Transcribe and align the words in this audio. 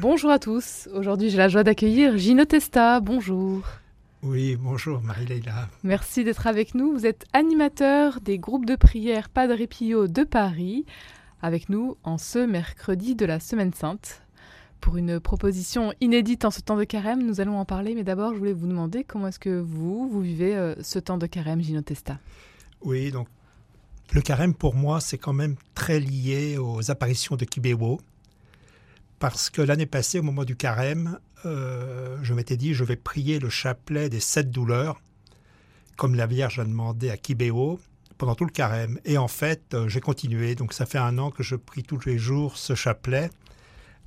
Bonjour 0.00 0.30
à 0.30 0.38
tous. 0.38 0.88
Aujourd'hui, 0.94 1.28
j'ai 1.28 1.36
la 1.36 1.48
joie 1.48 1.62
d'accueillir 1.62 2.16
Gino 2.16 2.46
Testa. 2.46 3.00
Bonjour. 3.00 3.60
Oui, 4.22 4.56
bonjour 4.56 5.02
Marie-Leila. 5.02 5.68
Merci 5.82 6.24
d'être 6.24 6.46
avec 6.46 6.74
nous. 6.74 6.90
Vous 6.92 7.04
êtes 7.04 7.26
animateur 7.34 8.22
des 8.22 8.38
groupes 8.38 8.64
de 8.64 8.76
prière 8.76 9.28
Padre 9.28 9.62
Pio 9.66 10.08
de 10.08 10.24
Paris, 10.24 10.86
avec 11.42 11.68
nous 11.68 11.98
en 12.02 12.16
ce 12.16 12.38
mercredi 12.38 13.14
de 13.14 13.26
la 13.26 13.40
Semaine 13.40 13.74
Sainte. 13.74 14.22
Pour 14.80 14.96
une 14.96 15.20
proposition 15.20 15.92
inédite 16.00 16.46
en 16.46 16.50
ce 16.50 16.62
temps 16.62 16.78
de 16.78 16.84
carême, 16.84 17.22
nous 17.22 17.42
allons 17.42 17.58
en 17.58 17.66
parler, 17.66 17.94
mais 17.94 18.02
d'abord, 18.02 18.32
je 18.32 18.38
voulais 18.38 18.54
vous 18.54 18.68
demander 18.68 19.04
comment 19.04 19.28
est-ce 19.28 19.38
que 19.38 19.60
vous, 19.60 20.08
vous 20.08 20.22
vivez 20.22 20.56
euh, 20.56 20.74
ce 20.82 20.98
temps 20.98 21.18
de 21.18 21.26
carême, 21.26 21.60
Gino 21.60 21.82
Testa? 21.82 22.18
Oui, 22.80 23.10
donc 23.10 23.28
le 24.12 24.22
carême 24.22 24.54
pour 24.54 24.74
moi, 24.74 24.98
c'est 24.98 25.18
quand 25.18 25.34
même 25.34 25.56
très 25.74 26.00
lié 26.00 26.56
aux 26.56 26.90
apparitions 26.90 27.36
de 27.36 27.44
Kibéwo. 27.44 28.00
Parce 29.20 29.50
que 29.50 29.60
l'année 29.60 29.86
passée, 29.86 30.18
au 30.18 30.22
moment 30.22 30.44
du 30.44 30.56
carême, 30.56 31.18
euh, 31.44 32.16
je 32.22 32.32
m'étais 32.32 32.56
dit, 32.56 32.72
je 32.72 32.84
vais 32.84 32.96
prier 32.96 33.38
le 33.38 33.50
chapelet 33.50 34.08
des 34.08 34.18
sept 34.18 34.50
douleurs, 34.50 35.00
comme 35.96 36.14
la 36.14 36.26
Vierge 36.26 36.58
a 36.58 36.64
demandé 36.64 37.10
à 37.10 37.18
Kibéo, 37.18 37.78
pendant 38.16 38.34
tout 38.34 38.46
le 38.46 38.50
carême. 38.50 38.98
Et 39.04 39.18
en 39.18 39.28
fait, 39.28 39.74
euh, 39.74 39.88
j'ai 39.88 40.00
continué. 40.00 40.54
Donc 40.54 40.72
ça 40.72 40.86
fait 40.86 40.98
un 40.98 41.18
an 41.18 41.30
que 41.30 41.42
je 41.42 41.54
prie 41.54 41.82
tous 41.82 42.00
les 42.06 42.16
jours 42.16 42.56
ce 42.56 42.74
chapelet 42.74 43.30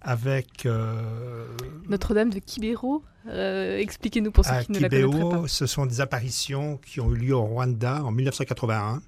avec... 0.02 0.66
Euh, 0.66 1.46
Notre-Dame 1.88 2.32
de 2.32 2.40
Kibéro 2.40 3.04
Expliquez-nous 3.28 4.32
pour 4.32 4.44
ceux 4.44 4.64
qui 4.64 4.72
ne 4.72 4.80
la 4.80 4.90
connaîtraient 4.90 5.30
pas. 5.30 5.48
Ce 5.48 5.68
sont 5.68 5.86
des 5.86 6.02
apparitions 6.02 6.78
qui 6.78 7.00
ont 7.00 7.12
eu 7.14 7.18
lieu 7.18 7.36
au 7.36 7.44
Rwanda 7.44 8.04
en 8.04 8.12
1981 8.12 9.02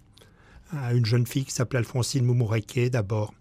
à 0.71 0.93
une 0.93 1.05
jeune 1.05 1.25
fille 1.25 1.45
qui 1.45 1.51
s'appelait 1.51 1.79
Alphonsine 1.79 2.23
Moumoureké 2.23 2.91
d'abord 2.91 3.33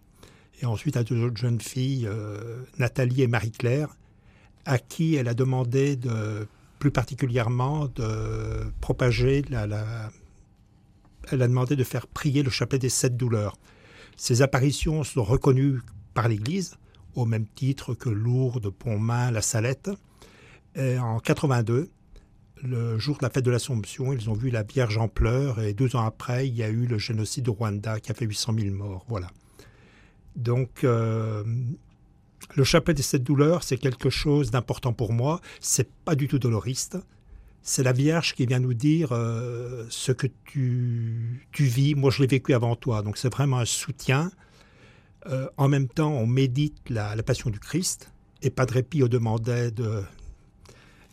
et 0.60 0.66
ensuite 0.66 0.96
à 0.96 1.04
deux 1.04 1.22
autres 1.22 1.36
jeunes 1.36 1.60
filles, 1.60 2.06
euh, 2.06 2.62
Nathalie 2.78 3.22
et 3.22 3.26
Marie-Claire, 3.26 3.96
à 4.64 4.78
qui 4.78 5.16
elle 5.16 5.28
a 5.28 5.34
demandé 5.34 5.96
de, 5.96 6.46
plus 6.78 6.90
particulièrement 6.90 7.86
de 7.86 8.70
propager 8.80 9.42
la, 9.50 10.11
elle 11.30 11.42
a 11.42 11.48
demandé 11.48 11.77
de 11.77 11.84
faire 11.84 12.06
prier 12.06 12.42
le 12.42 12.50
chapelet 12.50 12.78
des 12.78 12.88
sept 12.88 13.16
douleurs. 13.16 13.56
Ces 14.16 14.42
apparitions 14.42 15.02
sont 15.02 15.24
reconnues 15.24 15.80
par 16.14 16.28
l'Église, 16.28 16.77
au 17.14 17.24
même 17.24 17.46
titre 17.46 17.94
que 17.94 18.08
Lourdes, 18.08 18.70
Pontmain, 18.70 19.30
La 19.30 19.42
Salette. 19.42 19.91
Et 20.77 20.98
en 20.98 21.18
82, 21.20 21.91
le 22.62 22.98
jour 22.98 23.18
de 23.18 23.22
la 23.22 23.30
fête 23.30 23.44
de 23.44 23.50
l'Assomption, 23.50 24.12
ils 24.12 24.30
ont 24.30 24.34
vu 24.34 24.50
la 24.50 24.62
Vierge 24.62 24.98
en 24.98 25.08
pleurs 25.08 25.61
et 25.61 25.74
deux 25.74 25.96
ans 25.96 26.05
après, 26.05 26.48
il 26.48 26.55
y 26.55 26.62
a 26.62 26.68
eu 26.68 26.86
le 26.86 26.98
génocide 26.98 27.44
de 27.44 27.50
Rwanda 27.50 28.00
qui 28.00 28.11
a 28.11 28.14
fait 28.14 28.27
800 28.27 28.55
000 28.58 28.74
morts. 28.74 29.05
Voilà. 29.08 29.28
Donc, 30.36 30.84
euh, 30.84 31.44
le 32.54 32.64
chapelet 32.64 32.94
des 32.94 33.02
sept 33.02 33.22
douleurs, 33.22 33.62
c'est 33.62 33.77
quelque 33.77 34.10
chose 34.10 34.50
d'important 34.50 34.92
pour 34.92 35.12
moi. 35.12 35.40
C'est 35.60 35.90
pas 36.04 36.14
du 36.14 36.28
tout 36.28 36.38
doloriste. 36.38 36.98
C'est 37.62 37.82
la 37.82 37.92
Vierge 37.92 38.34
qui 38.34 38.44
vient 38.46 38.58
nous 38.58 38.74
dire 38.74 39.12
euh, 39.12 39.86
ce 39.88 40.12
que 40.12 40.27
tu, 40.44 41.40
vis. 41.58 41.94
Moi, 41.94 42.10
je 42.10 42.20
l'ai 42.20 42.27
vécu 42.27 42.52
avant 42.52 42.77
toi. 42.77 43.02
Donc, 43.02 43.16
c'est 43.16 43.32
vraiment 43.32 43.58
un 43.58 43.64
soutien. 43.64 44.30
Euh, 45.27 45.48
en 45.56 45.68
même 45.68 45.88
temps, 45.88 46.12
on 46.12 46.27
médite 46.27 46.77
la, 46.90 47.16
passion 47.22 47.50
du 47.50 47.58
Christ. 47.58 48.12
Et 48.42 48.50
Padre 48.50 48.82
Pio 48.82 49.08
demandait 49.08 49.70
de, 49.70 50.02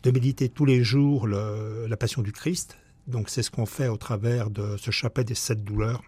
de 0.04 0.12
méditer 0.12 0.50
tous 0.50 0.66
les 0.66 0.84
jours 0.84 1.28
la 1.28 1.96
passion 1.96 2.22
du 2.22 2.34
Christ. 2.34 2.78
Donc, 3.08 3.30
c'est 3.30 3.44
ce 3.44 3.52
qu'on 3.52 3.66
fait 3.66 3.88
au 3.88 3.98
travers 3.98 4.50
de 4.50 4.76
ce 4.78 4.92
chapelet 4.92 5.24
des 5.24 5.36
sept 5.36 5.64
douleurs. 5.64 6.04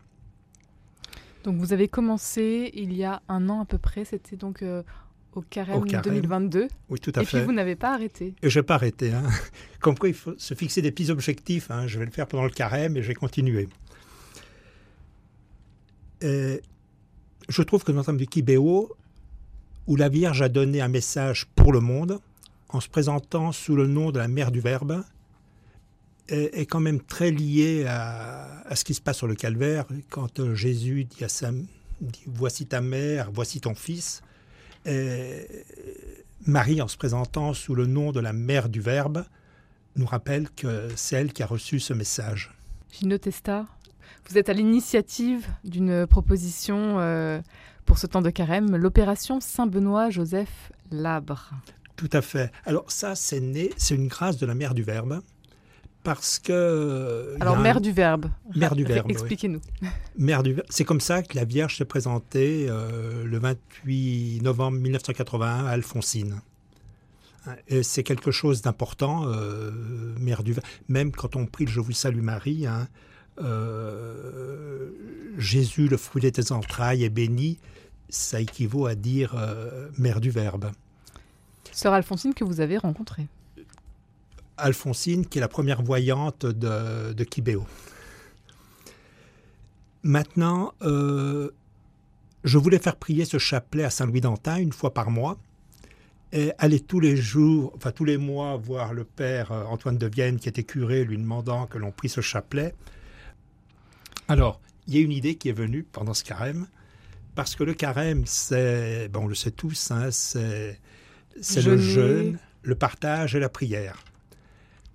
Donc 1.44 1.58
vous 1.58 1.74
avez 1.74 1.88
commencé 1.88 2.72
il 2.74 2.94
y 2.94 3.04
a 3.04 3.22
un 3.28 3.50
an 3.50 3.62
à 3.62 3.66
peu 3.66 3.78
près, 3.78 4.06
c'était 4.06 4.38
donc 4.38 4.62
euh, 4.62 4.82
au, 5.34 5.42
carême 5.42 5.84
2022. 5.86 6.68
Oui, 6.90 7.00
tout 7.00 7.12
à 7.16 7.22
et 7.22 7.26
fait. 7.26 7.38
Et 7.38 7.40
puis 7.42 7.46
vous 7.46 7.54
n'avez 7.54 7.76
pas 7.76 7.94
arrêté. 7.94 8.34
Et 8.42 8.50
je 8.50 8.60
n'ai 8.60 8.64
pas 8.64 8.76
arrêté. 8.76 9.12
Hein. 9.12 9.24
Comme 9.82 9.98
quoi 9.98 10.10
il 10.10 10.16
faut 10.16 10.34
se 10.38 10.54
fixer 10.54 10.82
des 10.82 10.92
petits 10.92 11.12
objectifs. 11.12 11.70
Hein. 11.70 11.88
Je 11.88 12.00
vais 12.00 12.06
le 12.06 12.12
faire 12.12 12.28
pendant 12.28 12.46
le 12.46 12.50
carême 12.50 12.96
et 12.98 13.02
je 13.02 13.08
vais 13.10 13.14
continuer. 13.14 13.68
je 16.22 17.62
trouve 17.64 17.84
que 17.84 17.92
Notre-Dame 17.92 18.18
du 18.18 18.28
Kibéo, 18.28 18.96
où 19.88 19.96
la 19.98 20.08
Vierge 20.08 20.42
a 20.42 20.48
donné 20.48 20.80
un 20.80 20.88
message 20.88 21.48
pour 21.56 21.74
le 21.74 21.82
monde, 21.82 22.20
en 22.70 22.80
se 22.80 22.88
présentant 22.88 23.52
sous 23.52 23.76
le 23.76 23.88
nom 23.88 24.12
de 24.12 24.20
la 24.20 24.30
Mère 24.30 24.52
du 24.52 24.62
Verbe, 24.62 25.03
est, 26.29 26.66
quand 26.66 26.79
même 26.79 27.01
très 27.01 27.31
lié 27.31 27.85
à, 27.88 28.75
ce 28.75 28.84
qui 28.84 28.94
se 28.94 29.01
passe 29.01 29.17
sur 29.17 29.28
le 29.28 29.35
calvaire. 29.35 29.85
Quand 30.09 30.39
euh, 30.39 30.56
Jésus 30.56 31.06
dit 31.06 31.23
à 31.23 31.29
sa 31.29 31.51
Voici 32.25 32.66
ta 32.66 32.81
mère, 32.81 33.29
voici 33.31 33.61
ton 33.61 33.75
fils. 33.75 34.23
Marie, 36.45 36.81
en 36.81 36.89
se 36.89 36.97
présentant 36.97 37.53
sous 37.53 37.75
le 37.75 37.85
nom 37.85 38.11
de 38.11 38.19
la 38.19 38.34
mère 38.34 38.67
du 38.67 38.81
Verbe, 38.81 39.23
nous 39.95 40.06
rappelle 40.06 40.50
que 40.50 40.89
c'est 40.95 41.16
elle 41.16 41.31
qui 41.31 41.44
a 41.44 41.45
reçu 41.45 41.79
ce 41.79 41.94
message. 41.94 42.51
Gino 42.91 43.17
Testa, 43.17 43.66
vous 44.29 44.38
êtes 44.38 44.50
à 44.50 44.53
l'initiative 44.53 45.47
d'une 45.63 46.05
proposition 46.05 47.00
euh, 47.00 47.41
pour 47.85 47.97
ce 47.97 48.07
temps 48.07 48.22
de 48.22 48.29
carême, 48.29 48.75
l'opération 48.75 49.40
Saint-Benoît 49.40 50.09
Joseph 50.09 50.72
Labre. 50.91 51.51
Tout 51.95 52.09
à 52.11 52.22
fait. 52.22 52.51
Alors 52.66 52.91
ça, 52.91 53.16
c'est 53.16 53.40
né, 53.40 53.69
c'est 53.78 53.95
une 53.95 54.07
grâce 54.07 54.38
de 54.38 54.45
la 54.45 54.55
mère 54.55 54.73
du 54.73 54.84
Verbe 54.84 55.22
parce 56.03 56.40
que. 56.40 56.52
Euh, 56.52 57.38
Alors, 57.40 57.58
mère 57.58 57.81
du 57.81 57.91
Verbe. 57.91 58.28
Mère 58.56 58.75
du 58.75 58.84
Verbe. 58.84 59.09
Expliquez-nous. 59.09 59.62
Mère 60.18 60.44
du 60.44 60.58
C'est 60.69 60.84
comme 60.84 61.02
ça 61.02 61.24
que 61.24 61.36
la 61.36 61.46
Vierge 61.46 61.78
s'est 61.78 61.86
présentée 61.86 62.68
euh, 62.69 63.24
le 63.25 63.40
28 63.40 64.41
novembre 64.44 64.78
1981 64.80 65.66
à 65.66 65.69
Alphonsine. 65.69 66.41
Et 67.68 67.84
c'est 67.84 68.03
quelque 68.03 68.31
chose 68.31 68.62
d'important, 68.62 69.24
euh, 69.28 69.72
Mère 70.19 70.44
du 70.44 70.53
Verbe. 70.53 70.66
Même 70.88 71.12
quand 71.12 71.36
on 71.36 71.46
prie 71.46 71.66
le 71.66 71.72
Je 71.72 71.80
vous 71.81 71.91
salue 71.91 72.22
Marie, 72.22 72.68
hein, 72.68 72.88
Jésus, 75.38 75.88
le 75.88 75.97
fruit 75.97 76.22
de 76.22 76.30
tes 76.30 76.52
entrailles, 76.52 77.03
est 77.03 77.09
béni. 77.09 77.59
Ça 78.08 78.40
équivaut 78.40 78.85
à 78.85 78.96
dire 78.96 79.35
Mère 79.97 80.22
du 80.22 80.30
Verbe. 80.30 80.72
Sœur 81.72 81.94
Alphonsine 81.94 82.34
que 82.34 82.44
vous 82.44 82.62
avez 82.62 82.78
rencontrée. 82.78 83.28
Alphonsine, 84.58 85.25
qui 85.25 85.38
est 85.38 85.41
la 85.41 85.47
première 85.47 85.81
voyante 85.81 86.46
de, 86.46 87.14
de 87.14 87.24
Kibéo. 87.24 87.66
Maintenant, 90.03 90.74
euh, 90.81 91.52
je 92.44 92.58
voulais 92.58 92.80
faire 92.80 92.97
prier 92.97 93.25
ce 93.25 93.38
chapelet 93.38 93.84
à 93.84 93.90
Saint-Louis 93.90 94.22
d'Antin 94.22 94.58
une 94.58 94.74
fois 94.74 94.94
par 94.94 95.09
mois 95.09 95.38
et 96.34 96.52
aller 96.58 96.80
tous 96.80 97.00
les 97.00 97.16
jours, 97.16 97.72
enfin 97.75 97.91
tous 97.91 98.06
les 98.06 98.18
mois, 98.18 98.58
voir 98.58 98.94
le 98.94 99.03
père 99.03 99.52
euh, 99.52 99.64
Antoine 99.66 99.97
de 99.97 100.08
Vienne, 100.08 100.40
qui 100.40 100.50
était 100.50 100.64
curé, 100.64 101.06
lui 101.06 101.18
demandant 101.18 101.68
que 101.68 101.78
l'on 101.78 101.91
prie 101.91 102.09
ce 102.09 102.22
chapelet. 102.22 102.74
Alors, 104.28 104.59
il 104.88 104.96
y 104.96 104.97
a 104.97 105.02
une 105.02 105.12
idée 105.12 105.35
qui 105.35 105.50
est 105.50 105.53
venue 105.53 105.84
pendant 105.84 106.14
ce 106.16 106.24
carême, 106.24 106.68
parce 107.35 107.56
que 107.56 107.64
le 107.64 107.75
carême, 107.75 108.24
c'est, 108.25 109.09
bon, 109.09 109.25
on 109.25 109.28
le 109.28 109.35
sait 109.35 109.52
tous, 109.52 109.91
hein, 109.91 110.09
c'est, 110.12 110.80
c'est 111.40 111.62
le 111.62 111.78
jeûne, 111.78 112.40
le 112.64 112.75
partage 112.75 113.35
et 113.35 113.40
la 113.40 113.50
prière. 113.50 114.03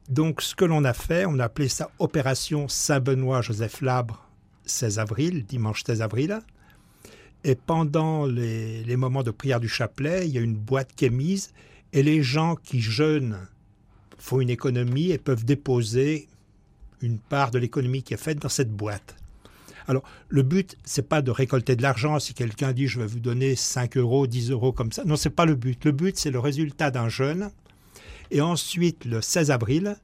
Donc, 0.09 0.41
ce 0.41 0.55
que 0.55 0.65
l'on 0.65 0.85
a 0.85 0.95
fait, 0.95 1.27
on 1.27 1.39
a 1.39 1.45
appelé 1.45 1.69
ça 1.69 1.91
Opération 1.99 2.67
Saint-Benoît-Joseph 2.67 3.83
Labre, 3.83 4.27
16 4.65 4.99
avril, 4.99 5.45
dimanche 5.45 5.85
16 5.85 6.01
avril. 6.01 6.39
Et 7.45 7.55
pendant 7.55 8.25
les, 8.25 8.97
moments 8.97 9.23
de 9.23 9.31
prière 9.31 9.61
du 9.61 9.69
chapelet, 9.69 10.27
il 10.27 10.33
y 10.33 10.39
a 10.39 10.41
une 10.41 10.57
boîte 10.57 10.95
qui 10.97 11.05
est 11.05 11.11
mise 11.11 11.53
et 11.93 12.03
les 12.03 12.23
gens 12.23 12.57
qui 12.57 12.81
jeûnent 12.81 13.39
font 14.17 14.41
une 14.41 14.51
économie 14.51 15.11
et 15.11 15.19
peuvent 15.19 15.45
déposer 15.45 16.27
une 17.03 17.19
part 17.19 17.51
de 17.51 17.59
l'économie 17.59 18.03
qui 18.03 18.15
est 18.15 18.19
faite 18.19 18.39
dans 18.39 18.49
cette 18.49 18.73
boîte. 18.73 19.15
Alors, 19.87 20.03
le 20.29 20.43
but, 20.43 20.77
c'est 20.85 21.07
pas 21.07 21.23
de 21.23 21.31
récolter 21.31 21.77
de 21.77 21.83
l'argent. 21.83 22.19
Si 22.19 22.35
quelqu'un 22.35 22.73
dit 22.73 22.89
je 22.89 22.99
vais 22.99 23.07
vous 23.07 23.21
donner 23.21 23.55
5 23.57 23.99
euros, 23.99 24.27
10 24.27 24.51
euros 24.51 24.73
comme 24.73 24.91
ça. 24.91 25.05
Non, 25.05 25.17
c'est 25.17 25.31
pas 25.31 25.47
le 25.47 25.55
but. 25.55 25.85
Le 25.85 25.93
but, 25.93 26.17
c'est 26.19 26.31
le 26.31 26.39
résultat 26.39 26.91
d'un 26.91 27.09
jeûne 27.09 27.51
et 28.31 28.41
ensuite, 28.41 29.05
le 29.05 29.21
16 29.21 29.51
avril, 29.51 29.97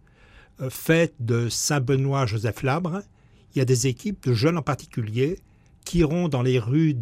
euh, 0.61 0.71
fête 0.71 1.15
de 1.21 1.49
Saint-Benoît 1.49 2.27
Joseph 2.27 2.63
Labre, 2.63 3.01
il 3.55 3.59
y 3.59 3.63
a 3.63 3.65
des 3.65 3.87
équipes 3.87 4.25
de 4.27 4.35
jeunes 4.35 4.59
en 4.59 4.63
particulier 4.63 5.39
qui 5.85 5.99
iront 5.99 6.29
dans 6.29 6.43
les 6.43 6.59
rues 6.59 6.97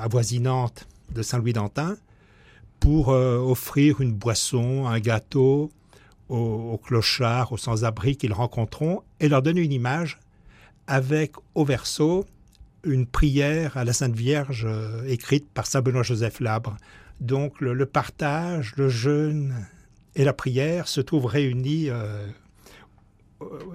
avoisinantes 0.00 0.86
de 1.14 1.22
Saint-Louis 1.22 1.52
d'Antin 1.52 1.96
pour 2.80 3.10
euh, 3.10 3.38
offrir 3.38 4.00
une 4.00 4.12
boisson, 4.12 4.86
un 4.86 5.00
gâteau 5.00 5.70
aux, 6.28 6.78
clochards, 6.78 7.52
aux 7.52 7.58
sans-abri 7.58 8.16
qu'ils 8.16 8.32
rencontreront 8.32 9.02
et 9.20 9.28
leur 9.28 9.42
donner 9.42 9.60
une 9.60 9.72
image 9.72 10.18
avec 10.86 11.32
au 11.54 11.64
verso 11.64 12.24
une 12.84 13.06
prière 13.06 13.76
à 13.76 13.84
la 13.84 13.92
Sainte 13.92 14.14
Vierge 14.14 14.64
euh, 14.66 15.04
écrite 15.06 15.48
par 15.50 15.66
Saint 15.66 15.82
Benoît 15.82 16.02
Joseph 16.02 16.40
Labre. 16.40 16.76
Donc 17.20 17.60
le 17.60 17.86
partage, 17.86 18.74
le 18.76 18.88
jeûne 18.88 19.54
et 20.14 20.24
la 20.24 20.32
prière 20.32 20.88
se 20.88 21.00
trouvent 21.00 21.26
réunis 21.26 21.88
euh, 21.88 22.26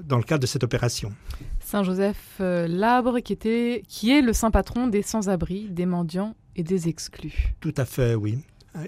dans 0.04 0.18
le 0.18 0.24
cadre 0.24 0.42
de 0.42 0.48
cette 0.48 0.64
opération. 0.64 1.14
Saint 1.60 1.84
Joseph 1.84 2.38
euh, 2.40 2.68
Labre, 2.68 3.22
qui, 3.22 3.34
était, 3.34 3.84
qui 3.88 4.12
est 4.12 4.22
le 4.22 4.34
saint 4.34 4.52
patron 4.52 4.88
des 4.88 5.02
sans-abri, 5.02 5.68
des 5.70 5.86
mendiants 5.86 6.36
et 6.56 6.64
des 6.64 6.88
exclus. 6.88 7.54
Tout 7.60 7.74
à 7.78 7.86
fait, 7.86 8.16
oui. 8.16 8.40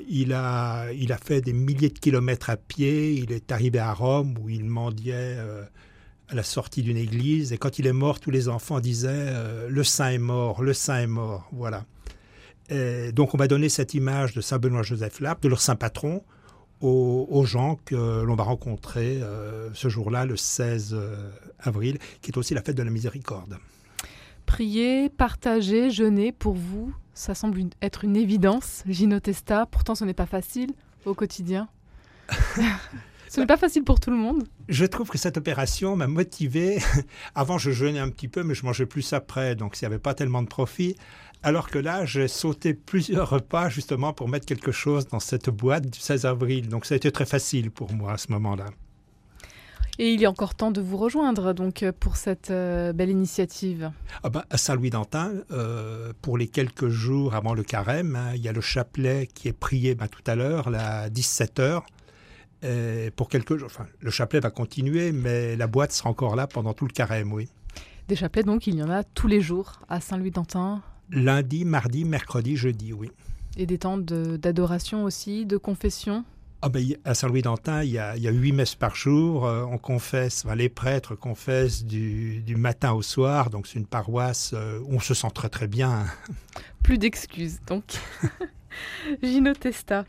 Il 0.07 0.34
a, 0.34 0.92
il 0.94 1.12
a 1.12 1.18
fait 1.18 1.42
des 1.42 1.54
milliers 1.54 1.90
de 1.90 1.98
kilomètres 1.98 2.50
à 2.50 2.57
pied. 2.57 3.13
Il 3.13 3.31
est 3.31 3.52
arrivé 3.52 3.80
à 3.80 3.94
Rome 3.94 4.38
où 4.40 4.50
il 4.50 4.66
mendiait 4.66 5.36
euh, 5.38 5.63
à 6.30 6.36
la 6.36 6.44
sortie 6.44 6.84
d'une 6.84 6.98
église. 6.98 7.54
Et 7.54 7.57
quand 7.57 7.80
il 7.80 7.88
est 7.88 7.94
mort, 7.94 8.19
tous 8.19 8.31
les 8.31 8.50
enfants 8.50 8.80
disaient 8.80 9.10
euh, 9.12 9.68
Le 9.69 9.84
saint 9.84 10.10
est 10.10 10.19
mort, 10.19 10.62
le 10.62 10.74
saint 10.74 11.00
est 11.00 11.07
mort. 11.07 11.50
Voilà. 11.52 11.86
Et 12.69 13.12
donc 13.12 13.34
on 13.34 13.38
va 13.38 13.48
donner 13.48 13.68
cette 13.68 13.95
image 13.95 14.34
de 14.34 14.42
Saint 14.42 14.60
Benoît 14.60 14.84
Joseph 14.84 15.22
Labre, 15.22 15.42
de 15.42 15.48
leur 15.48 15.60
saint 15.60 15.75
patron, 15.75 16.24
aux, 16.81 17.28
aux 17.30 17.46
gens 17.46 17.78
que 17.86 18.24
l'on 18.24 18.36
va 18.36 18.44
rencontrer 18.44 19.20
euh, 19.22 19.70
ce 19.74 19.90
jour-là, 19.90 20.26
le 20.26 20.38
16 20.38 20.94
euh, 20.94 21.30
avril, 21.60 21.98
qui 22.22 22.31
est 22.31 22.38
aussi 22.38 22.54
la 22.54 22.62
fête 22.62 22.76
de 22.78 22.84
la 22.84 22.92
miséricorde. 22.92 23.58
Prier, 24.46 25.10
partager, 25.10 25.92
jeûner, 25.92 26.31
pour 26.31 26.54
vous, 26.56 26.94
ça 27.14 27.36
semble 27.36 27.60
une- 27.60 27.70
être 27.81 28.04
une 28.04 28.16
évidence, 28.16 28.84
Gino 28.88 29.20
Testa. 29.20 29.66
Pourtant, 29.66 29.94
ce 29.96 30.06
n'est 30.06 30.14
pas 30.14 30.26
facile 30.26 30.72
au 31.06 31.14
quotidien. 31.14 31.68
ce 33.30 33.40
n'est 33.40 33.46
pas 33.46 33.58
facile 33.58 33.84
pour 33.84 34.00
tout 34.00 34.10
le 34.10 34.18
monde. 34.18 34.44
Je 34.68 34.86
trouve 34.86 35.10
que 35.10 35.18
cette 35.18 35.38
opération 35.38 35.96
m'a 35.96 36.08
motivé. 36.08 36.80
Avant, 37.36 37.58
je 37.58 37.72
jeûnais 37.72 38.00
un 38.00 38.10
petit 38.10 38.28
peu, 38.28 38.44
mais 38.44 38.56
je 38.56 38.66
mangeais 38.66 38.88
plus 38.88 39.14
après, 39.14 39.56
donc 39.56 39.80
il 39.80 39.84
n'y 39.84 39.88
avait 39.88 40.00
pas 40.00 40.16
tellement 40.16 40.42
de 40.42 40.48
profit. 40.48 40.96
Alors 41.44 41.70
que 41.70 41.80
là, 41.80 42.06
j'ai 42.06 42.28
sauté 42.28 42.74
plusieurs 42.74 43.30
repas 43.30 43.70
justement 43.70 44.14
pour 44.14 44.28
mettre 44.28 44.46
quelque 44.46 44.72
chose 44.72 45.08
dans 45.08 45.20
cette 45.20 45.50
boîte 45.50 45.86
du 45.86 46.00
16 46.00 46.26
avril. 46.26 46.70
Donc 46.70 46.86
ça 46.86 46.96
a 46.96 46.98
été 46.98 47.12
très 47.12 47.26
facile 47.26 47.72
pour 47.72 47.94
moi 47.94 48.14
à 48.14 48.18
ce 48.18 48.31
moment-là. 48.31 48.66
Et 50.02 50.14
il 50.14 50.24
est 50.24 50.28
encore 50.28 50.56
temps 50.56 50.72
de 50.72 50.80
vous 50.80 50.96
rejoindre 50.96 51.54
donc 51.54 51.84
euh, 51.84 51.92
pour 51.98 52.16
cette 52.16 52.52
euh, 52.52 52.94
belle 52.94 53.10
initiative. 53.10 53.92
Ah 54.24 54.30
ben, 54.30 54.44
à 54.50 54.58
Saint-Louis-d'Antin, 54.58 55.34
euh, 55.52 56.14
pour 56.22 56.38
les 56.38 56.48
quelques 56.48 56.88
jours 56.88 57.36
avant 57.36 57.54
le 57.54 57.64
carême, 57.64 58.16
hein, 58.16 58.31
il 58.34 58.42
y 58.42 58.48
a 58.48 58.54
le 58.54 58.62
chapelet 58.62 59.28
qui 59.28 59.50
est 59.50 59.54
prié 59.54 59.96
ben, 59.96 60.08
tout 60.08 60.24
à 60.26 60.36
l'heure, 60.36 60.70
à 60.74 61.10
17h. 61.10 61.81
Et 62.62 63.12
pour 63.16 63.30
quelques 63.30 63.56
jours, 63.58 63.68
enfin, 63.72 63.88
le 64.02 64.12
chapelet 64.12 64.40
va 64.40 64.50
continuer, 64.50 65.12
mais 65.12 65.56
la 65.56 65.68
boîte 65.68 65.92
sera 65.92 66.10
encore 66.10 66.36
là 66.36 66.46
pendant 66.48 66.74
tout 66.74 66.86
le 66.86 66.92
carême, 66.92 67.32
oui. 67.32 67.48
Des 68.08 68.16
chapelets, 68.16 68.44
donc, 68.44 68.68
il 68.68 68.76
y 68.76 68.84
en 68.84 68.90
a 68.90 69.04
tous 69.04 69.28
les 69.28 69.40
jours 69.40 69.80
à 69.88 70.02
Saint-Louis-d'Antin. 70.02 70.82
Lundi, 71.12 71.64
mardi, 71.64 72.06
mercredi, 72.06 72.58
jeudi, 72.58 72.92
oui. 72.92 73.12
Et 73.58 73.66
des 73.66 73.78
temps 73.78 73.98
de- 73.98 74.36
d'adoration 74.38 75.04
aussi, 75.04 75.46
de 75.46 75.58
confession? 75.58 76.24
Ah 76.62 76.68
ben, 76.68 76.86
à 77.06 77.14
Saint-Louis-d'Antin, 77.14 77.84
il 77.84 77.92
y 77.92 77.98
a, 78.00 78.18
il 78.18 78.24
y 78.24 78.28
a 78.28 78.32
huit 78.32 78.52
messes 78.52 78.76
par 78.76 78.94
jour. 78.96 79.46
Euh, 79.46 79.64
on 79.64 79.78
confesse, 79.78 80.44
les 80.58 80.68
prêtres 80.68 81.16
confessent 81.16 81.86
du, 81.86 82.42
du 82.42 82.58
matin 82.58 82.92
au 82.92 83.02
soir. 83.02 83.50
Donc, 83.50 83.66
c'est 83.68 83.80
une 83.80 83.86
paroisse 83.86 84.52
euh, 84.54 84.80
où 84.84 84.96
on 84.96 85.00
se 85.00 85.14
sent 85.14 85.30
très, 85.34 85.48
très 85.48 85.68
bien. 85.68 86.06
Plus 86.84 86.98
d'excuses, 86.98 87.60
donc. 87.68 87.84
Gino 89.24 89.54
Testa, 89.54 90.00
euh, 90.00 90.04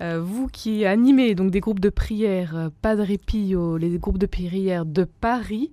vous 0.00 0.48
qui 0.48 0.84
animez 0.86 1.34
donc 1.34 1.50
des 1.50 1.60
groupes 1.60 1.80
de 1.80 1.90
prière, 1.90 2.56
euh, 2.56 2.68
Padre 2.82 3.06
Pio, 3.24 3.76
les 3.76 3.98
groupes 3.98 4.18
de 4.18 4.26
prière 4.26 4.86
de 4.86 5.04
Paris, 5.04 5.70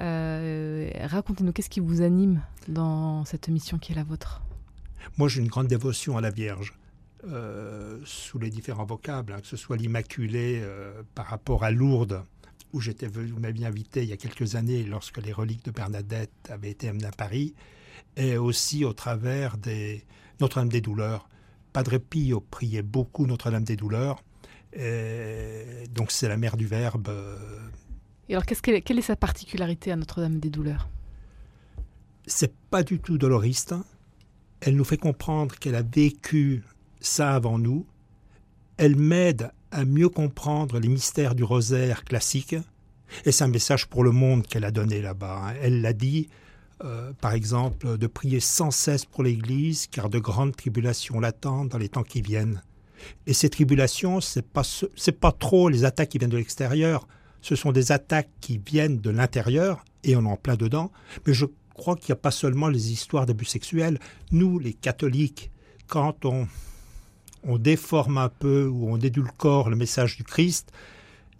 euh, 0.00 0.90
racontez-nous 1.04 1.52
qu'est-ce 1.52 1.70
qui 1.70 1.80
vous 1.80 2.02
anime 2.02 2.42
dans 2.68 3.24
cette 3.24 3.48
mission 3.48 3.78
qui 3.78 3.92
est 3.92 3.96
la 3.96 4.04
vôtre? 4.04 4.42
Moi, 5.16 5.28
j'ai 5.28 5.40
une 5.40 5.48
grande 5.48 5.66
dévotion 5.66 6.16
à 6.16 6.20
la 6.20 6.30
Vierge, 6.30 6.74
euh, 7.24 7.98
sous 8.04 8.38
les 8.38 8.50
différents 8.50 8.84
vocables, 8.84 9.32
hein, 9.32 9.40
que 9.40 9.46
ce 9.46 9.56
soit 9.56 9.76
l'Immaculée 9.76 10.60
euh, 10.62 11.02
par 11.14 11.26
rapport 11.26 11.64
à 11.64 11.70
Lourdes, 11.70 12.22
où 12.72 12.80
j'étais 12.80 13.08
vous 13.08 13.40
m'aviez 13.40 13.66
invité 13.66 14.02
il 14.02 14.08
y 14.08 14.12
a 14.12 14.16
quelques 14.16 14.54
années 14.54 14.84
lorsque 14.84 15.18
les 15.18 15.32
reliques 15.32 15.64
de 15.64 15.70
Bernadette 15.70 16.30
avaient 16.48 16.70
été 16.70 16.88
amenées 16.88 17.06
à 17.06 17.12
Paris, 17.12 17.54
et 18.16 18.36
aussi 18.36 18.84
au 18.84 18.92
travers 18.92 19.56
des 19.56 20.04
Notre-Dame 20.40 20.68
des 20.68 20.80
Douleurs. 20.80 21.28
Padre 21.78 21.98
Pio 21.98 22.40
priait 22.40 22.82
beaucoup 22.82 23.24
Notre-Dame 23.24 23.62
des 23.62 23.76
Douleurs, 23.76 24.24
et 24.72 25.84
donc 25.94 26.10
c'est 26.10 26.26
la 26.26 26.36
mère 26.36 26.56
du 26.56 26.66
Verbe. 26.66 27.08
Et 28.28 28.34
alors, 28.34 28.44
qu'est-ce 28.44 28.62
qu'elle 28.62 28.74
est- 28.74 28.80
quelle 28.82 28.98
est 28.98 29.02
sa 29.02 29.14
particularité 29.14 29.92
à 29.92 29.96
Notre-Dame 29.96 30.40
des 30.40 30.50
Douleurs? 30.50 30.88
C'est 32.26 32.52
pas 32.68 32.82
du 32.82 32.98
tout 32.98 33.16
doloriste. 33.16 33.76
Elle 34.60 34.74
nous 34.74 34.82
fait 34.82 34.96
comprendre 34.96 35.54
qu'elle 35.54 35.76
a 35.76 35.82
vécu 35.82 36.64
ça 36.98 37.32
avant 37.36 37.60
nous. 37.60 37.86
Elle 38.76 38.96
m'aide 38.96 39.52
à 39.70 39.84
mieux 39.84 40.08
comprendre 40.08 40.80
les 40.80 40.88
mystères 40.88 41.36
du 41.36 41.44
rosaire 41.44 42.02
classique. 42.02 42.56
Et 43.24 43.30
c'est 43.30 43.44
un 43.44 43.48
message 43.48 43.86
pour 43.86 44.02
le 44.02 44.10
monde 44.10 44.44
qu'elle 44.48 44.64
a 44.64 44.72
donné 44.72 45.00
là-bas. 45.00 45.42
hein. 45.50 45.54
Elle 45.62 45.80
l'a 45.80 45.92
dit, 45.92 46.28
euh, 46.84 47.12
par 47.20 47.32
exemple, 47.32 47.98
de 47.98 48.06
prier 48.06 48.40
sans 48.40 48.70
cesse 48.70 49.04
pour 49.04 49.22
l'Église, 49.22 49.86
car 49.88 50.08
de 50.08 50.18
grandes 50.18 50.56
tribulations 50.56 51.20
l'attendent 51.20 51.68
dans 51.68 51.78
les 51.78 51.88
temps 51.88 52.02
qui 52.02 52.22
viennent. 52.22 52.62
Et 53.26 53.32
ces 53.32 53.48
tribulations, 53.48 54.20
pas 54.52 54.64
ce- 54.64 54.86
c'est 54.96 55.12
pas 55.20 55.32
trop 55.32 55.68
les 55.68 55.84
attaques 55.84 56.08
qui 56.10 56.18
viennent 56.18 56.30
de 56.30 56.36
l'extérieur. 56.36 57.06
Ce 57.40 57.54
sont 57.56 57.72
des 57.72 57.92
attaques 57.92 58.30
qui 58.40 58.58
viennent 58.64 58.98
de 59.00 59.10
l'intérieur, 59.10 59.84
et 60.04 60.16
on 60.16 60.24
en 60.26 60.36
plein 60.36 60.56
dedans. 60.56 60.90
Mais 61.26 61.34
je 61.34 61.46
crois 61.74 61.94
qu'il 61.96 62.12
n'y 62.12 62.18
a 62.18 62.22
pas 62.22 62.30
seulement 62.32 62.68
les 62.68 62.92
histoires 62.92 63.26
d'abus 63.26 63.44
sexuels. 63.44 63.98
Nous, 64.32 64.58
les 64.58 64.72
catholiques, 64.72 65.50
quand 65.86 66.24
on, 66.24 66.48
on 67.44 67.58
déforme 67.58 68.18
un 68.18 68.28
peu 68.28 68.66
ou 68.66 68.88
on 68.90 68.98
édulcore 68.98 69.70
le 69.70 69.76
message 69.76 70.16
du 70.16 70.24
Christ, 70.24 70.72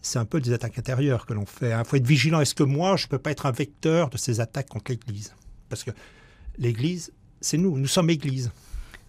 c'est 0.08 0.18
un 0.18 0.24
peu 0.24 0.40
des 0.40 0.52
attaques 0.52 0.78
intérieures 0.78 1.26
que 1.26 1.34
l'on 1.34 1.46
fait. 1.46 1.70
Il 1.70 1.84
faut 1.84 1.96
être 1.96 2.06
vigilant. 2.06 2.40
Est-ce 2.40 2.54
que 2.54 2.62
moi, 2.62 2.96
je 2.96 3.04
ne 3.04 3.08
peux 3.10 3.18
pas 3.18 3.30
être 3.30 3.46
un 3.46 3.52
vecteur 3.52 4.08
de 4.08 4.16
ces 4.16 4.40
attaques 4.40 4.68
contre 4.68 4.90
l'Église? 4.90 5.34
Parce 5.68 5.84
que 5.84 5.90
l'Église, 6.56 7.12
c'est 7.40 7.58
nous. 7.58 7.78
Nous 7.78 7.86
sommes 7.86 8.10
Église. 8.10 8.50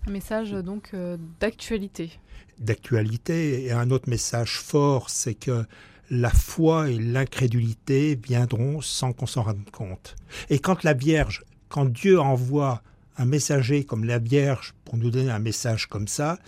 Un 0.07 0.11
message 0.11 0.53
euh, 0.53 0.61
donc 0.61 0.89
euh, 0.93 1.17
d'actualité. 1.39 2.11
d'actualité. 2.59 3.63
Et 3.63 3.71
un 3.71 3.91
autre 3.91 4.09
message 4.09 4.59
fort, 4.59 5.09
c'est 5.09 5.35
que 5.35 5.65
la 6.09 6.29
foi 6.29 6.89
et 6.89 6.99
l'incrédulité 6.99 8.19
viendront 8.21 8.81
sans 8.81 9.13
qu'on 9.13 9.27
s'en 9.27 9.43
rende 9.43 9.69
compte. 9.71 10.15
Et 10.49 10.59
quand 10.59 10.83
la 10.83 10.93
Vierge, 10.93 11.43
quand 11.69 11.85
Dieu 11.85 12.19
envoie 12.19 12.81
un 13.17 13.25
messager 13.25 13.85
comme 13.85 14.03
la 14.03 14.19
Vierge 14.19 14.73
pour 14.85 14.97
nous 14.97 15.11
donner 15.11 15.31
un 15.31 15.39
message 15.39 15.87
comme 15.87 16.07
ça 16.07 16.39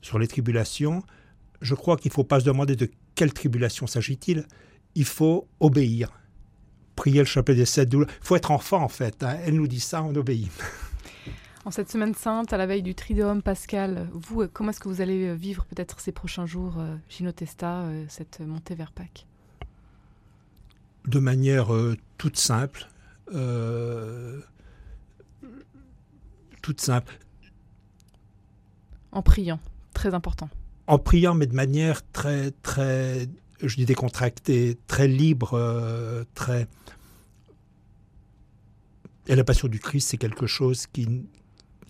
sur 0.00 0.18
les 0.18 0.26
tribulations, 0.26 1.02
je 1.60 1.74
crois 1.74 1.96
qu'il 1.96 2.10
ne 2.10 2.14
faut 2.14 2.24
pas 2.24 2.40
se 2.40 2.44
demander 2.44 2.74
de 2.74 2.90
quelle 3.14 3.32
tribulation 3.32 3.86
s'agit-il? 3.86 4.46
Il 4.94 5.04
faut 5.04 5.48
obéir. 5.60 6.10
Prier 6.96 7.20
le 7.20 7.24
chapelet 7.24 7.54
des 7.56 7.64
sept 7.64 7.88
douleurs. 7.88 8.08
Il 8.20 8.26
faut 8.26 8.36
être 8.36 8.50
enfant 8.50 8.82
en 8.82 8.88
fait. 8.88 9.22
hein. 9.22 9.38
Elle 9.44 9.54
nous 9.56 9.66
dit 9.68 9.80
ça, 9.80 10.02
on 10.02 10.14
obéit. 10.14 10.50
En 11.64 11.70
cette 11.70 11.88
semaine 11.92 12.12
sainte, 12.12 12.52
à 12.52 12.56
la 12.56 12.66
veille 12.66 12.82
du 12.82 12.92
Triduum 12.96 13.40
pascal, 13.40 14.08
vous, 14.12 14.42
euh, 14.42 14.50
comment 14.52 14.70
est-ce 14.70 14.80
que 14.80 14.88
vous 14.88 15.00
allez 15.00 15.28
euh, 15.28 15.34
vivre 15.34 15.64
peut-être 15.66 16.00
ces 16.00 16.10
prochains 16.10 16.44
jours, 16.44 16.74
euh, 16.80 16.96
Gino 17.08 17.30
Testa, 17.30 17.84
cette 18.08 18.40
montée 18.40 18.74
vers 18.74 18.90
Pâques? 18.90 19.28
De 21.06 21.20
manière 21.20 21.72
euh, 21.72 21.96
toute 22.18 22.36
simple. 22.36 22.88
euh, 23.32 24.40
toute 26.62 26.80
simple. 26.80 27.16
En 29.12 29.22
priant, 29.22 29.60
très 29.94 30.14
important. 30.14 30.48
En 30.92 30.98
priant, 30.98 31.34
mais 31.34 31.46
de 31.46 31.54
manière 31.54 32.02
très, 32.12 32.50
très, 32.50 33.26
je 33.62 33.76
dis 33.76 33.86
décontractée, 33.86 34.76
très 34.86 35.08
libre, 35.08 35.54
euh, 35.54 36.24
très. 36.34 36.68
Et 39.26 39.34
la 39.34 39.42
passion 39.42 39.68
du 39.68 39.78
Christ, 39.80 40.08
c'est 40.10 40.18
quelque 40.18 40.46
chose 40.46 40.86
qui, 40.86 41.08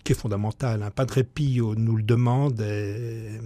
qui 0.05 0.13
est 0.13 0.15
fondamental. 0.15 0.85
Hein. 0.85 0.93
Padre 0.93 1.23
Pio 1.23 1.75
nous 1.75 1.97
le 1.97 2.05
demande. 2.05 2.61
et- 2.61 3.41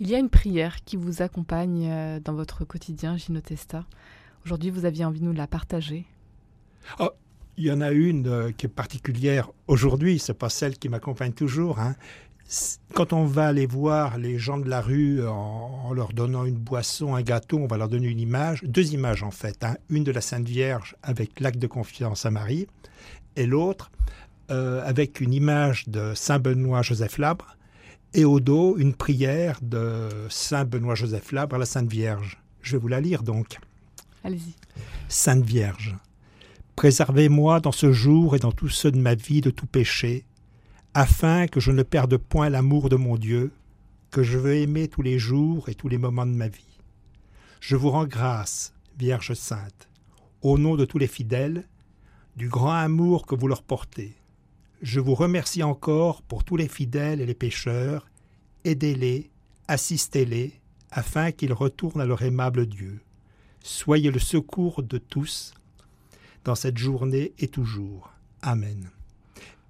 Il 0.00 0.08
y 0.08 0.16
a 0.16 0.18
une 0.18 0.28
prière 0.28 0.82
qui 0.84 0.96
vous 0.96 1.22
accompagne 1.22 1.88
euh, 1.88 2.18
dans 2.18 2.34
votre 2.34 2.64
quotidien, 2.64 3.16
Gino 3.16 3.40
Testa. 3.40 3.86
Aujourd'hui, 4.44 4.70
vous 4.70 4.84
aviez 4.84 5.04
envie 5.04 5.20
de 5.20 5.26
nous 5.26 5.32
la 5.32 5.46
partager. 5.46 6.06
Il 7.58 7.64
y 7.64 7.70
en 7.70 7.80
a 7.82 7.92
une 7.92 8.26
euh, 8.26 8.50
qui 8.52 8.66
est 8.66 8.68
particulière 8.68 9.50
aujourd'hui, 9.68 10.18
c'est 10.18 10.34
pas 10.34 10.48
celle 10.48 10.76
qui 10.76 10.88
m'accompagne 10.88 11.32
toujours. 11.32 11.78
hein. 11.78 11.94
Quand 12.94 13.12
on 13.12 13.24
va 13.24 13.48
aller 13.48 13.66
voir 13.66 14.18
les 14.18 14.38
gens 14.38 14.58
de 14.58 14.68
la 14.68 14.80
rue 14.80 15.26
en, 15.26 15.82
en 15.84 15.92
leur 15.92 16.12
donnant 16.12 16.44
une 16.44 16.54
boisson, 16.56 17.14
un 17.14 17.22
gâteau, 17.22 17.58
on 17.58 17.66
va 17.66 17.76
leur 17.76 17.88
donner 17.88 18.06
une 18.06 18.20
image, 18.20 18.62
deux 18.64 18.92
images 18.94 19.22
en 19.22 19.30
fait. 19.32 19.64
hein. 19.64 19.76
Une 19.90 20.04
de 20.04 20.12
la 20.12 20.20
Sainte 20.20 20.46
Vierge 20.48 20.94
avec 21.02 21.40
l'acte 21.40 21.58
de 21.58 21.66
confiance 21.66 22.24
à 22.24 22.30
Marie, 22.30 22.68
et 23.34 23.46
l'autre 23.46 23.90
euh, 24.50 24.80
avec 24.86 25.20
une 25.20 25.34
image 25.34 25.88
de 25.88 26.12
Saint 26.14 26.38
Benoît 26.38 26.82
Joseph 26.82 27.18
Labre, 27.18 27.56
et 28.14 28.24
au 28.24 28.38
dos 28.38 28.76
une 28.78 28.94
prière 28.94 29.58
de 29.60 30.08
Saint 30.30 30.64
Benoît 30.64 30.94
Joseph 30.94 31.32
Labre 31.32 31.56
à 31.56 31.58
la 31.58 31.66
Sainte 31.66 31.90
Vierge. 31.90 32.40
Je 32.62 32.72
vais 32.72 32.78
vous 32.78 32.88
la 32.88 33.00
lire 33.00 33.22
donc. 33.24 33.58
Allez-y. 34.24 34.54
Sainte 35.08 35.44
Vierge, 35.44 35.96
préservez-moi 36.76 37.60
dans 37.60 37.72
ce 37.72 37.92
jour 37.92 38.36
et 38.36 38.38
dans 38.38 38.52
tous 38.52 38.68
ceux 38.68 38.92
de 38.92 38.98
ma 38.98 39.14
vie 39.14 39.40
de 39.40 39.50
tout 39.50 39.66
péché, 39.66 40.24
afin 40.96 41.46
que 41.46 41.60
je 41.60 41.72
ne 41.72 41.82
perde 41.82 42.16
point 42.16 42.48
l'amour 42.48 42.88
de 42.88 42.96
mon 42.96 43.18
Dieu, 43.18 43.52
que 44.10 44.22
je 44.22 44.38
veux 44.38 44.54
aimer 44.54 44.88
tous 44.88 45.02
les 45.02 45.18
jours 45.18 45.68
et 45.68 45.74
tous 45.74 45.88
les 45.88 45.98
moments 45.98 46.24
de 46.24 46.32
ma 46.32 46.48
vie. 46.48 46.80
Je 47.60 47.76
vous 47.76 47.90
rends 47.90 48.06
grâce, 48.06 48.72
Vierge 48.98 49.34
Sainte, 49.34 49.90
au 50.40 50.56
nom 50.56 50.74
de 50.74 50.86
tous 50.86 50.96
les 50.96 51.06
fidèles, 51.06 51.68
du 52.36 52.48
grand 52.48 52.72
amour 52.72 53.26
que 53.26 53.34
vous 53.34 53.46
leur 53.46 53.62
portez. 53.62 54.14
Je 54.80 54.98
vous 54.98 55.14
remercie 55.14 55.62
encore 55.62 56.22
pour 56.22 56.44
tous 56.44 56.56
les 56.56 56.66
fidèles 56.66 57.20
et 57.20 57.26
les 57.26 57.34
pécheurs. 57.34 58.08
Aidez-les, 58.64 59.30
assistez-les, 59.68 60.58
afin 60.90 61.30
qu'ils 61.30 61.52
retournent 61.52 62.00
à 62.00 62.06
leur 62.06 62.22
aimable 62.22 62.64
Dieu. 62.64 63.00
Soyez 63.62 64.10
le 64.10 64.18
secours 64.18 64.82
de 64.82 64.96
tous 64.96 65.52
dans 66.44 66.54
cette 66.54 66.78
journée 66.78 67.34
et 67.38 67.48
toujours. 67.48 68.14
Amen. 68.40 68.88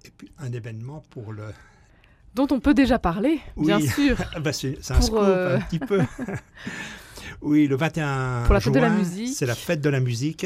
Et 0.07 0.11
puis 0.17 0.31
un 0.39 0.51
événement 0.51 1.03
pour 1.09 1.33
le... 1.33 1.43
Dont 2.33 2.47
on 2.51 2.59
peut 2.59 2.73
déjà 2.73 2.99
parler, 2.99 3.39
bien 3.57 3.79
sûr. 3.79 4.17
Bah, 4.41 4.53
c'est 4.53 4.77
un 4.91 5.01
scoop 5.01 5.19
euh, 5.19 5.57
un 5.57 5.61
petit 5.61 5.79
peu. 5.79 6.01
oui, 7.41 7.67
le 7.67 7.75
21 7.75 8.43
Pour 8.45 8.53
la 8.53 8.59
fête 8.59 8.73
de 8.73 8.79
la 8.79 8.89
juin, 8.89 8.97
musique. 8.97 9.35
C'est 9.35 9.45
la 9.45 9.55
fête 9.55 9.81
de 9.81 9.89
la 9.89 9.99
musique. 9.99 10.45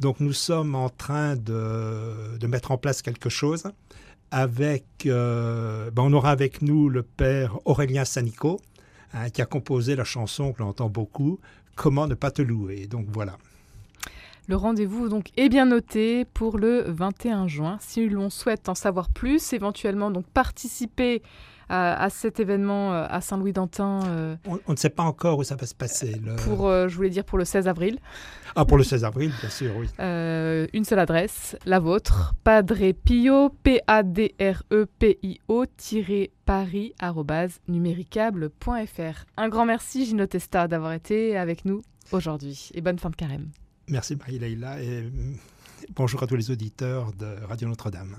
Donc 0.00 0.20
nous 0.20 0.32
sommes 0.32 0.74
en 0.74 0.88
train 0.88 1.36
de, 1.36 2.38
de 2.38 2.46
mettre 2.46 2.70
en 2.70 2.78
place 2.78 3.02
quelque 3.02 3.28
chose. 3.28 3.64
Avec, 4.30 4.86
euh, 5.06 5.90
ben, 5.90 6.02
on 6.02 6.12
aura 6.14 6.30
avec 6.30 6.62
nous 6.62 6.88
le 6.88 7.02
père 7.02 7.58
Aurélien 7.66 8.06
Sanico, 8.06 8.60
hein, 9.12 9.28
qui 9.28 9.42
a 9.42 9.46
composé 9.46 9.94
la 9.94 10.04
chanson 10.04 10.52
que 10.52 10.62
l'on 10.62 10.70
entend 10.70 10.88
beaucoup, 10.88 11.38
Comment 11.74 12.06
ne 12.06 12.14
pas 12.14 12.30
te 12.30 12.42
louer. 12.42 12.86
Donc 12.86 13.06
voilà. 13.08 13.38
Le 14.48 14.56
rendez-vous 14.56 15.08
donc 15.08 15.30
est 15.36 15.48
bien 15.48 15.66
noté 15.66 16.24
pour 16.24 16.58
le 16.58 16.82
21 16.88 17.46
juin. 17.48 17.76
Si 17.80 18.08
l'on 18.08 18.28
souhaite 18.30 18.68
en 18.68 18.74
savoir 18.74 19.08
plus, 19.10 19.52
éventuellement 19.52 20.10
donc 20.10 20.26
participer 20.26 21.22
à, 21.68 22.02
à 22.02 22.10
cet 22.10 22.38
événement 22.40 22.92
euh, 22.92 23.06
à 23.08 23.20
Saint-Louis-d'Antin 23.22 24.00
euh, 24.08 24.36
On, 24.46 24.58
on 24.66 24.72
ne 24.72 24.76
sait 24.76 24.90
pas 24.90 25.04
encore 25.04 25.38
où 25.38 25.44
ça 25.44 25.54
va 25.56 25.64
se 25.64 25.74
passer. 25.74 26.20
le- 26.22 26.36
pour, 26.36 26.66
euh, 26.68 26.86
je 26.88 26.96
voulais 26.96 27.08
dire 27.08 27.24
pour 27.24 27.38
le 27.38 27.44
16 27.46 27.66
avril. 27.68 27.98
Ah, 28.56 28.64
pour 28.66 28.76
le 28.76 28.84
16 28.84 29.04
avril, 29.04 29.32
bien 29.40 29.48
sûr, 29.48 29.70
oui. 29.78 29.86
Euh, 30.00 30.66
une 30.74 30.84
seule 30.84 30.98
adresse, 30.98 31.56
la 31.64 31.78
vôtre, 31.78 32.34
Padre 32.44 32.92
Pio, 32.92 33.48
P-A-D-R-E-P-I-O, 33.62 35.64
paris, 36.44 36.92
arrobase, 36.98 37.60
numéricable.fr. 37.68 39.24
Un 39.38 39.48
grand 39.48 39.64
merci, 39.64 40.04
Gino 40.04 40.26
Testa, 40.26 40.68
d'avoir 40.68 40.92
été 40.92 41.38
avec 41.38 41.64
nous 41.64 41.80
aujourd'hui. 42.10 42.68
Et 42.74 42.82
bonne 42.82 42.98
fin 42.98 43.08
de 43.08 43.16
carême. 43.16 43.48
Merci 43.88 44.16
Marie-Leila 44.16 44.80
et 44.82 45.10
bonjour 45.94 46.22
à 46.22 46.26
tous 46.26 46.36
les 46.36 46.50
auditeurs 46.50 47.12
de 47.12 47.26
Radio 47.46 47.68
Notre-Dame. 47.68 48.16